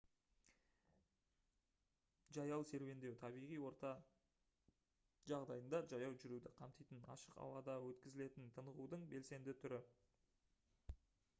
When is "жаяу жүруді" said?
5.91-6.53